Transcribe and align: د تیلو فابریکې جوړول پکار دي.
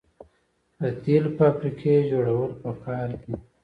د 0.79 0.81
تیلو 1.03 1.29
فابریکې 1.37 1.95
جوړول 2.11 2.51
پکار 2.63 3.07
دي. 3.21 3.33